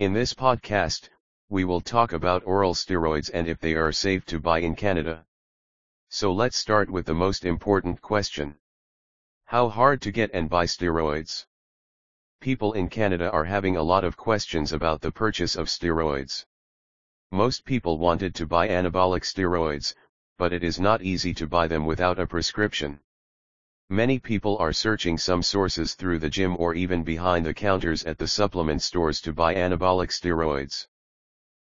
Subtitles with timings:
[0.00, 1.10] In this podcast,
[1.50, 5.26] we will talk about oral steroids and if they are safe to buy in Canada.
[6.08, 8.56] So let's start with the most important question.
[9.44, 11.44] How hard to get and buy steroids?
[12.40, 16.46] People in Canada are having a lot of questions about the purchase of steroids.
[17.30, 19.92] Most people wanted to buy anabolic steroids,
[20.38, 23.00] but it is not easy to buy them without a prescription.
[23.92, 28.18] Many people are searching some sources through the gym or even behind the counters at
[28.18, 30.86] the supplement stores to buy anabolic steroids.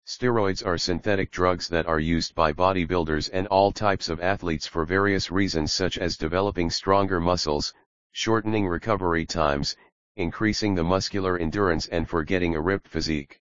[0.08, 4.86] Steroids are synthetic drugs that are used by bodybuilders and all types of athletes for
[4.86, 7.74] various reasons such as developing stronger muscles,
[8.14, 9.76] shortening recovery times,
[10.16, 13.42] increasing the muscular endurance and for getting a ripped physique.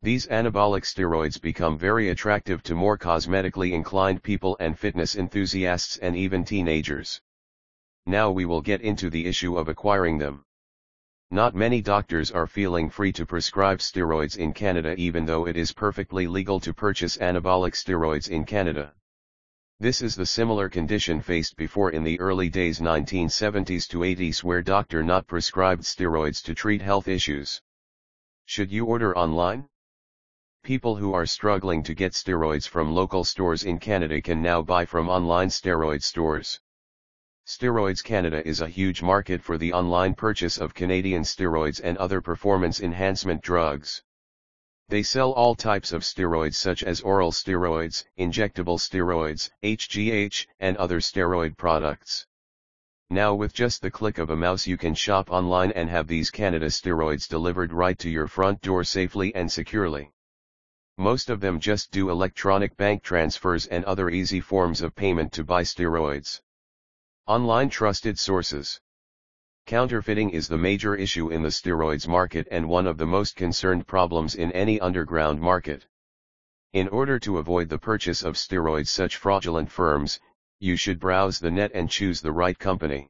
[0.00, 6.16] These anabolic steroids become very attractive to more cosmetically inclined people and fitness enthusiasts and
[6.16, 7.20] even teenagers.
[8.06, 10.44] Now we will get into the issue of acquiring them.
[11.30, 15.72] Not many doctors are feeling free to prescribe steroids in Canada even though it is
[15.72, 18.94] perfectly legal to purchase anabolic steroids in Canada.
[19.78, 24.60] This is the similar condition faced before in the early days 1970s to 80s where
[24.60, 27.62] doctor not prescribed steroids to treat health issues.
[28.44, 29.68] Should you order online?
[30.64, 34.84] People who are struggling to get steroids from local stores in Canada can now buy
[34.84, 36.60] from online steroid stores.
[37.52, 42.20] Steroids Canada is a huge market for the online purchase of Canadian steroids and other
[42.20, 44.04] performance enhancement drugs.
[44.88, 51.00] They sell all types of steroids such as oral steroids, injectable steroids, HGH, and other
[51.00, 52.24] steroid products.
[53.10, 56.30] Now with just the click of a mouse you can shop online and have these
[56.30, 60.12] Canada steroids delivered right to your front door safely and securely.
[60.96, 65.42] Most of them just do electronic bank transfers and other easy forms of payment to
[65.42, 66.42] buy steroids.
[67.26, 68.80] Online trusted sources.
[69.66, 73.86] Counterfeiting is the major issue in the steroids market and one of the most concerned
[73.86, 75.86] problems in any underground market.
[76.72, 80.18] In order to avoid the purchase of steroids such fraudulent firms,
[80.58, 83.08] you should browse the net and choose the right company.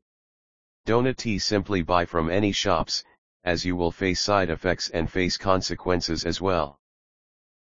[0.86, 3.04] Don't simply buy from any shops,
[3.44, 6.78] as you will face side effects and face consequences as well.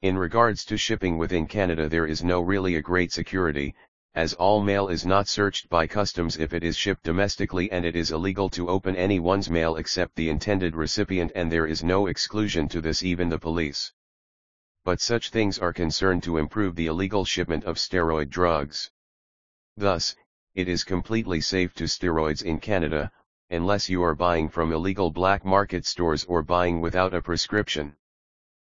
[0.02, 3.75] In regards to shipping within Canada there is no really a great security,
[4.16, 7.96] as all mail is not searched by customs if it is shipped domestically and it
[7.96, 12.68] is illegal to open anyone's mail except the intended recipient and there is no exclusion
[12.68, 13.94] to this even the police.
[14.84, 18.90] But such things are concerned to improve the illegal shipment of steroid drugs.
[19.78, 20.16] Thus,
[20.56, 23.12] it is completely safe to steroids in Canada,
[23.52, 27.96] unless you are buying from illegal black market stores or buying without a prescription.